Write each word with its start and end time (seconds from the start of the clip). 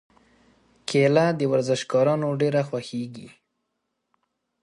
کېله 0.89 1.25
د 1.39 1.41
ورزشکارانو 1.51 2.27
ډېره 2.41 2.61
خوښېږي. 2.67 3.29